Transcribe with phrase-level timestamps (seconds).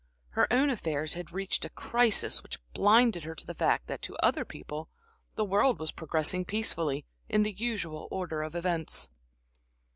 [0.29, 4.15] Her own affairs had reached a crisis which blinded her to the fact that to
[4.15, 4.89] other people,
[5.35, 9.09] the world was progressing peacefully, in the usual order of events.